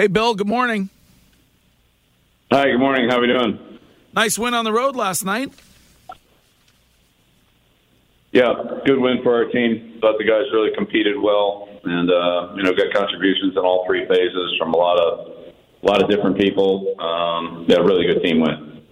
[0.00, 0.34] Hey, Bill.
[0.34, 0.88] Good morning.
[2.50, 2.70] Hi.
[2.70, 3.10] Good morning.
[3.10, 3.78] How are we doing?
[4.14, 5.52] Nice win on the road last night.
[8.32, 8.54] Yeah,
[8.86, 9.98] good win for our team.
[10.00, 14.08] Thought the guys really competed well, and uh, you know, got contributions in all three
[14.08, 15.32] phases from a lot of
[15.82, 16.98] a lot of different people.
[16.98, 18.82] Um, yeah, really good team win.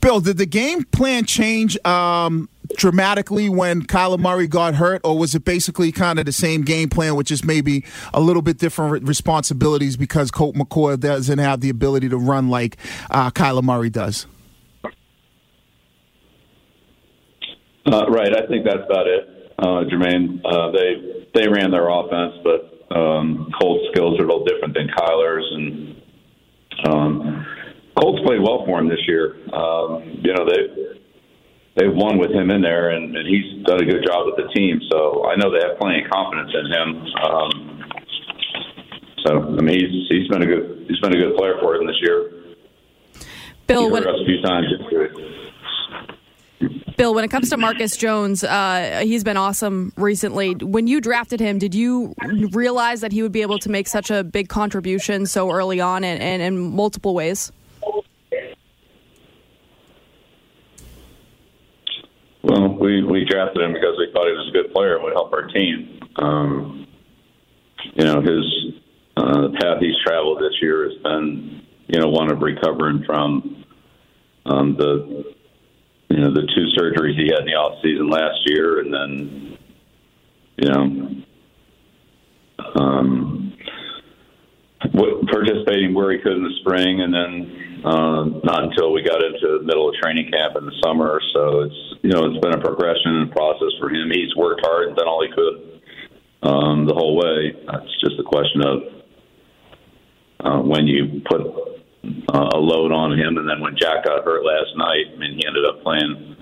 [0.00, 5.34] Bill, did the game plan change um, dramatically when Kyler Murray got hurt, or was
[5.34, 9.06] it basically kind of the same game plan, which is maybe a little bit different
[9.06, 12.76] responsibilities because Colt McCoy doesn't have the ability to run like
[13.10, 14.26] uh, Kyler Murray does?
[17.86, 20.40] Uh, right, I think that's about it, uh, Jermaine.
[20.42, 24.88] Uh, they they ran their offense, but um, Colt's skills are a little different than
[24.88, 26.02] Kyler's, and
[26.86, 27.46] um,
[28.00, 29.36] Colts played well for him this year.
[29.52, 30.93] Um, you know they
[31.76, 34.52] they've won with him in there, and, and he's done a good job with the
[34.54, 34.80] team.
[34.90, 36.88] So I know they have plenty of confidence in him.
[37.22, 37.74] Um,
[39.26, 41.86] so I mean, he's he's been a good he's been a good player for them
[41.86, 42.30] this year.
[43.66, 44.66] Bill, when, us a few times.
[46.96, 50.54] Bill, when it comes to Marcus Jones, uh, he's been awesome recently.
[50.54, 52.14] When you drafted him, did you
[52.52, 56.04] realize that he would be able to make such a big contribution so early on
[56.04, 57.50] and, and in multiple ways?
[62.42, 65.12] Well, we, we drafted him because we thought he was a good player and would
[65.12, 66.00] help our team.
[66.16, 66.86] Um,
[67.94, 68.74] you know, his
[69.16, 73.64] uh, path he's traveled this year has been, you know, one of recovering from
[74.46, 75.34] um, the
[76.10, 79.58] you know, the two surgeries he had in the off season last year, and then,
[80.58, 81.22] you know,
[82.76, 83.56] um,
[85.26, 89.60] participating where he could in the spring, and then uh, not until we got into
[89.60, 91.20] the middle of training camp in the summer.
[91.34, 94.10] So it's you know it's been a progression and process for him.
[94.10, 95.74] He's worked hard and done all he could
[96.48, 97.52] um, the whole way.
[97.52, 98.76] It's just a question of
[100.40, 103.36] uh, when you put uh, a load on him.
[103.36, 106.36] And then when Jack got hurt last night, I mean, he ended up playing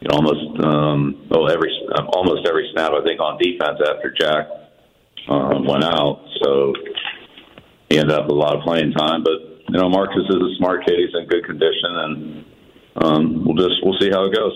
[0.00, 1.70] you know almost um, well every
[2.10, 4.50] almost every snap I think on defense after Jack
[5.30, 6.26] uh, went out.
[6.42, 6.74] So
[7.88, 9.22] he ended up with a lot of playing time.
[9.22, 10.98] But you know, Marcus is a smart kid.
[10.98, 12.44] He's in good condition, and
[12.96, 14.52] um, we'll just we'll see how it goes.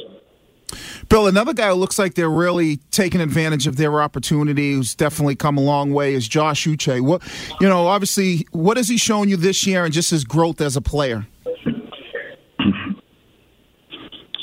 [1.08, 5.36] Bill, another guy who looks like they're really taking advantage of their opportunity, who's definitely
[5.36, 7.02] come a long way, is Josh Uche.
[7.02, 7.22] What,
[7.60, 10.76] you know, obviously, what has he shown you this year, and just his growth as
[10.76, 11.26] a player?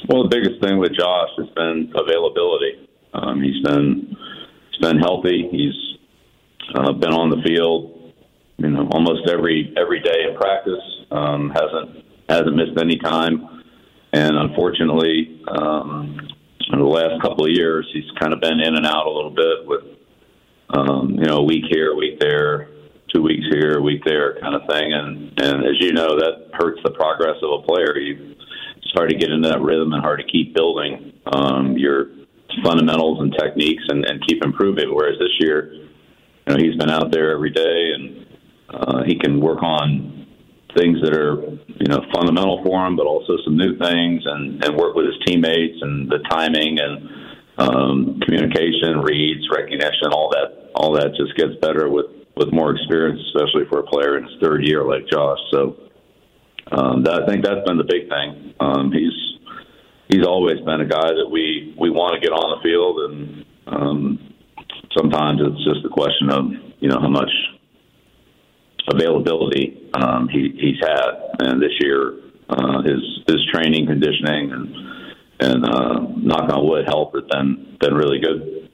[0.07, 2.87] Well, the biggest thing with Josh has been availability.
[3.13, 4.15] Um, he's been
[4.71, 5.47] he's been healthy.
[5.51, 5.73] He's
[6.75, 7.98] uh, been on the field,
[8.59, 10.83] you know, almost every every day in practice.
[11.11, 13.63] Um, hasn't hasn't missed any time,
[14.13, 16.19] and unfortunately, um,
[16.71, 19.31] in the last couple of years, he's kind of been in and out a little
[19.31, 19.83] bit with,
[20.69, 22.69] um, you know, a week here, a week there,
[23.13, 24.93] two weeks here, a week there, kind of thing.
[24.93, 27.97] And and as you know, that hurts the progress of a player.
[27.97, 28.35] You,
[28.77, 32.07] it's hard to get into that rhythm and hard to keep building um, your
[32.63, 34.93] fundamentals and techniques and, and keep improving.
[34.93, 35.87] Whereas this year, you
[36.47, 38.25] know, he's been out there every day and
[38.73, 40.27] uh, he can work on
[40.77, 44.77] things that are you know fundamental for him, but also some new things, and and
[44.77, 47.09] work with his teammates and the timing and
[47.57, 53.19] um, communication, reads, recognition, all that all that just gets better with with more experience,
[53.33, 55.39] especially for a player in his third year like Josh.
[55.51, 55.75] So
[56.71, 58.53] um, that, I think that's been the big thing.
[58.59, 59.17] Um, he's
[60.07, 63.45] he's always been a guy that we we want to get on the field, and
[63.67, 64.33] um,
[64.97, 66.45] sometimes it's just a question of
[66.79, 67.31] you know how much
[68.89, 72.13] availability um, he, he's had, and this year
[72.49, 74.75] uh, his his training, conditioning, and
[75.39, 78.69] and uh, knock on wood, health has been been really good.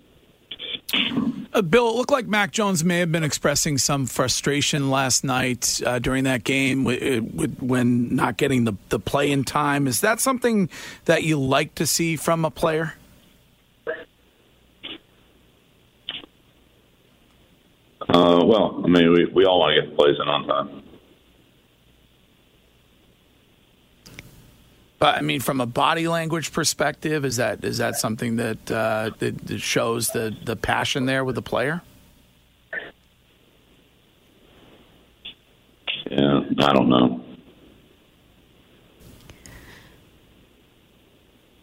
[1.53, 5.81] Uh, Bill, it looked like Mac Jones may have been expressing some frustration last night
[5.85, 9.87] uh, during that game with, with, when not getting the, the play in time.
[9.87, 10.69] Is that something
[11.05, 12.95] that you like to see from a player?
[18.07, 20.83] Uh, well, I mean, we, we all want to get the plays in on time.
[24.99, 29.11] But I mean, from a body language perspective, is that is that something that uh,
[29.19, 31.81] that, that shows the the passion there with the player?
[36.09, 37.24] Yeah, I don't know.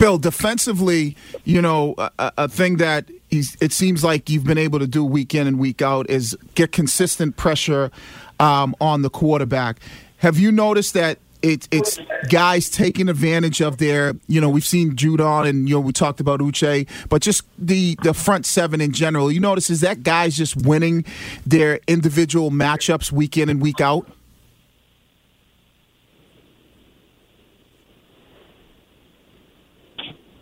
[0.03, 4.89] Bill, defensively, you know, a, a thing that it seems like you've been able to
[4.89, 7.93] do week in and week out is get consistent pressure
[8.41, 9.79] um, on the quarterback.
[10.17, 14.97] Have you noticed that it, it's guys taking advantage of their, you know, we've seen
[14.97, 18.91] Judon and, you know, we talked about Uche, but just the, the front seven in
[18.91, 19.31] general.
[19.31, 21.05] You notice is that guys just winning
[21.47, 24.11] their individual matchups week in and week out?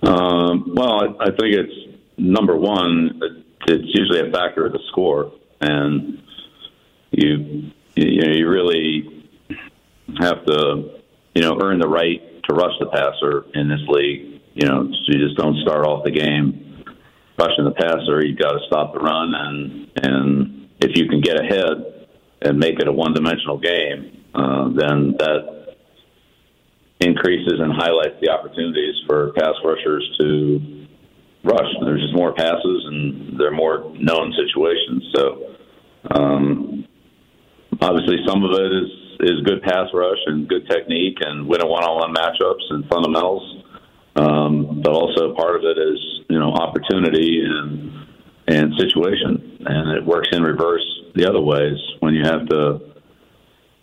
[0.03, 3.21] Um, well, I, I think it's number one.
[3.67, 6.23] It's usually a factor of the score, and
[7.11, 9.27] you you know you really
[10.19, 11.01] have to
[11.35, 14.41] you know earn the right to rush the passer in this league.
[14.55, 16.85] You know, so you just don't start off the game
[17.39, 18.25] rushing the passer.
[18.25, 22.07] You got to stop the run, and and if you can get ahead
[22.43, 25.60] and make it a one-dimensional game, uh, then that
[27.01, 30.87] increases and highlights the opportunities for pass rushers to
[31.45, 31.67] rush.
[31.83, 35.13] There's just more passes and they're more known situations.
[35.15, 35.57] So
[36.11, 36.87] um,
[37.81, 42.15] obviously, some of it is is good pass rush and good technique and winning one-on-one
[42.15, 43.65] matchups and fundamentals.
[44.17, 45.99] Um, but also part of it is
[46.29, 48.07] you know opportunity and
[48.49, 52.81] and situation, and it works in reverse the other ways when you have to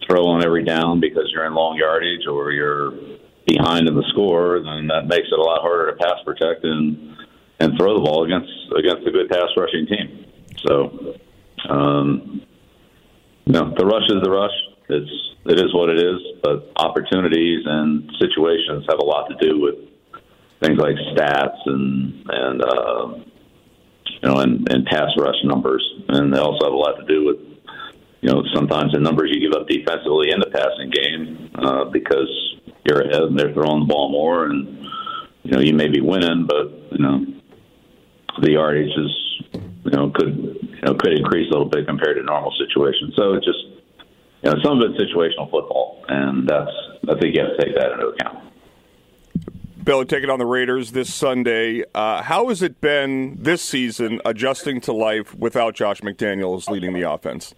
[0.08, 2.92] throw on every down because you're in long yardage or you're
[3.46, 7.16] behind in the score, then that makes it a lot harder to pass protect and
[7.60, 10.26] and throw the ball against against a good pass rushing team.
[10.68, 11.16] So,
[11.70, 12.42] um,
[13.46, 14.52] you know, the rush is the rush.
[14.90, 15.12] It's
[15.46, 19.76] it is what it is, but opportunities and situations have a lot to do with
[20.62, 23.08] things like stats and and uh,
[24.06, 27.26] you know and, and pass rush numbers, and they also have a lot to do
[27.26, 27.47] with
[28.22, 32.30] you know, sometimes the numbers you give up defensively in the passing game uh, because
[32.86, 34.86] you're ahead and they're throwing the ball more, and
[35.44, 37.26] you know you may be winning, but you know
[38.42, 42.24] the yardage is you know could you know could increase a little bit compared to
[42.24, 43.14] normal situations.
[43.16, 43.64] So it just
[44.42, 46.72] you know some of it's situational football, and that's
[47.10, 48.44] I think you have to take that into account.
[49.84, 51.84] Bill, taking on the Raiders this Sunday.
[51.96, 57.10] Uh, how has it been this season adjusting to life without Josh McDaniels leading the
[57.10, 57.56] offense?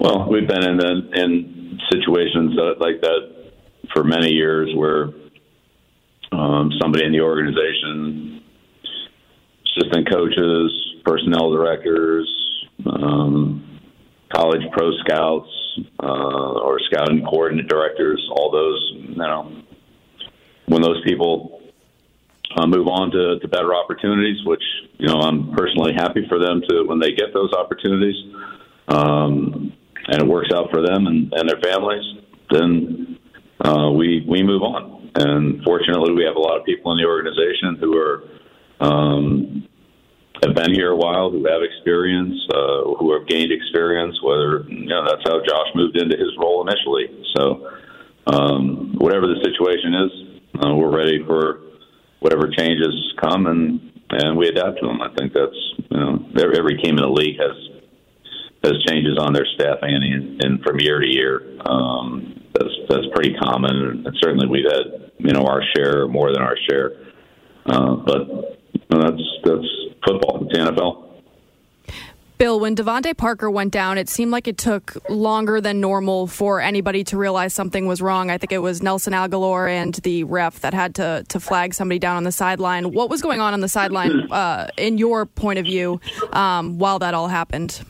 [0.00, 3.52] Well, we've been in the, in situations like that
[3.92, 5.10] for many years where
[6.32, 8.42] um, somebody in the organization,
[9.66, 12.26] assistant coaches, personnel directors,
[12.86, 13.78] um,
[14.34, 15.50] college pro scouts,
[16.02, 19.52] uh, or scouting coordinator directors, all those, you know,
[20.64, 21.60] when those people
[22.56, 24.62] uh, move on to, to better opportunities, which,
[24.96, 28.16] you know, I'm personally happy for them to, when they get those opportunities.
[28.88, 29.74] Um,
[30.10, 32.02] and it works out for them and, and their families,
[32.50, 33.18] then
[33.64, 35.10] uh, we we move on.
[35.14, 38.22] And fortunately, we have a lot of people in the organization who are
[38.80, 39.68] um,
[40.42, 44.16] have been here a while, who have experience, uh, who have gained experience.
[44.22, 47.06] Whether you know that's how Josh moved into his role initially.
[47.36, 47.70] So
[48.26, 50.12] um, whatever the situation is,
[50.64, 51.60] uh, we're ready for
[52.18, 55.00] whatever changes come and and we adapt to them.
[55.02, 55.60] I think that's
[55.90, 57.69] you know every team in the league has
[58.62, 61.42] has changes on their staffing and, and from year to year.
[61.64, 66.42] Um, that's that's pretty common, and certainly we've had you know our share, more than
[66.42, 66.92] our share.
[67.66, 68.58] Uh, but
[68.90, 69.66] that's that's
[70.04, 70.44] football.
[70.44, 71.06] It's the NFL.
[72.40, 76.58] Bill, when DeVante Parker went down, it seemed like it took longer than normal for
[76.58, 78.30] anybody to realize something was wrong.
[78.30, 81.98] I think it was Nelson Agholor and the ref that had to, to flag somebody
[81.98, 82.92] down on the sideline.
[82.92, 86.00] What was going on on the sideline, uh, in your point of view,
[86.32, 87.84] um, while that all happened?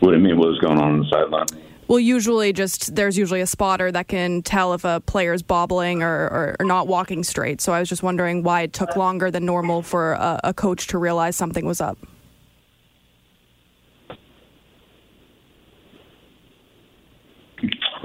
[0.00, 0.38] What do you mean?
[0.38, 1.46] What was going on on the sideline?
[1.88, 6.26] Well, usually, just there's usually a spotter that can tell if a player's bobbling or,
[6.26, 7.62] or, or, not walking straight.
[7.62, 10.88] So I was just wondering why it took longer than normal for a, a coach
[10.88, 11.96] to realize something was up.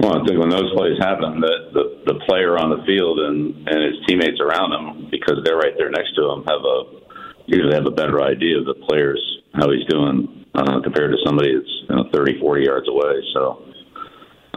[0.00, 3.68] Well, I think when those plays happen, the, the the player on the field and
[3.68, 6.82] and his teammates around him, because they're right there next to him, have a
[7.46, 9.20] usually have a better idea of the players
[9.52, 13.14] how he's doing uh, compared to somebody that's you know, 30, 40 yards away.
[13.34, 13.64] So,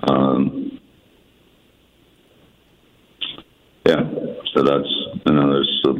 [0.07, 0.79] um,
[3.85, 4.03] yeah,
[4.53, 4.91] so that's
[5.25, 5.93] you know there's a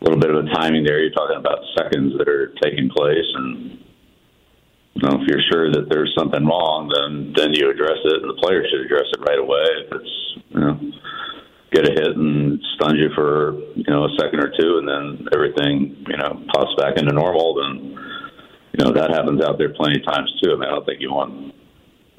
[0.00, 1.00] little bit of a timing there.
[1.00, 3.78] You're talking about seconds that are taking place, and
[4.94, 8.30] you know if you're sure that there's something wrong, then then you address it, and
[8.30, 9.66] the player should address it right away.
[9.84, 10.14] If it's
[10.50, 10.80] you know
[11.72, 15.28] get a hit and stun you for you know a second or two, and then
[15.32, 17.95] everything you know pops back into normal, then
[18.76, 20.52] you know that happens out there plenty of times too.
[20.52, 21.54] I mean, I don't think you want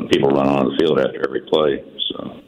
[0.09, 1.85] people running on the field after every play.
[2.09, 2.41] So,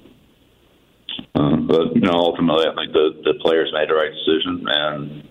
[1.35, 5.23] um, but you know, ultimately, I think the the players made the right decision, and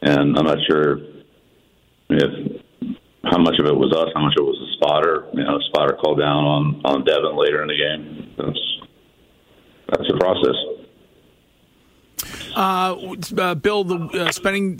[0.00, 0.96] and I'm not sure
[2.08, 2.62] if
[3.24, 5.28] how much of it was us, how much of it was the spotter.
[5.34, 8.32] You know, spotter called down on on Devin later in the game.
[8.38, 8.64] That's
[9.92, 10.56] that's the process.
[12.60, 14.78] Uh, uh, Bill, the, uh, spending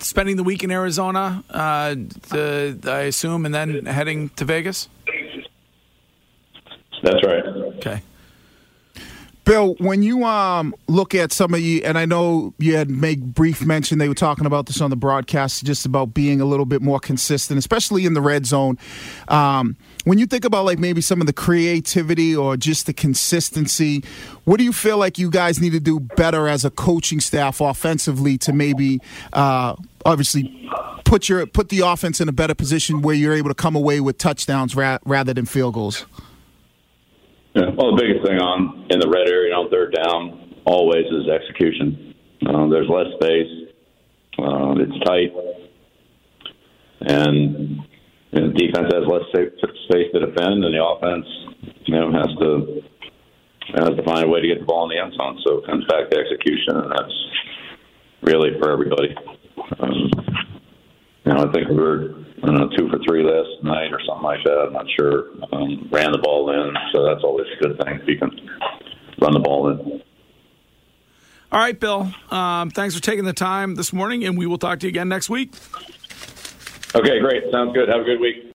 [0.00, 1.94] spending the week in Arizona, uh,
[2.28, 4.90] the, I assume, and then heading to Vegas.
[7.02, 7.46] That's right.
[7.78, 8.02] Okay.
[9.54, 13.34] Bill, when you um, look at some of you, and I know you had made
[13.34, 16.66] brief mention, they were talking about this on the broadcast, just about being a little
[16.66, 18.78] bit more consistent, especially in the red zone.
[19.28, 24.02] Um, when you think about like maybe some of the creativity or just the consistency,
[24.42, 27.60] what do you feel like you guys need to do better as a coaching staff
[27.60, 29.00] offensively to maybe
[29.34, 30.68] uh, obviously
[31.04, 34.00] put your put the offense in a better position where you're able to come away
[34.00, 36.06] with touchdowns ra- rather than field goals?
[37.54, 37.70] Yeah.
[37.76, 42.14] Well, the biggest thing on in the red area on third down always is execution.
[42.46, 43.70] Uh, there's less space.
[44.36, 45.30] Uh, it's tight,
[47.06, 47.78] and,
[48.32, 51.26] and the defense has less space to defend, and the offense,
[51.86, 52.82] you know, has to
[53.78, 55.38] has to find a way to get the ball in the end zone.
[55.46, 57.16] So it comes back to execution, and that's
[58.22, 59.14] really for everybody.
[59.78, 60.10] Um,
[61.24, 62.14] you know, I think we were
[62.44, 64.64] I don't know, two for three last night or something like that.
[64.66, 65.30] I'm not sure.
[65.52, 68.30] Um, ran the ball in, so that's always a good thing if you can
[69.18, 70.02] run the ball in.
[71.50, 72.12] All right, Bill.
[72.30, 75.08] Um, thanks for taking the time this morning, and we will talk to you again
[75.08, 75.54] next week.
[76.94, 77.44] Okay, great.
[77.50, 77.88] Sounds good.
[77.88, 78.50] Have a good week.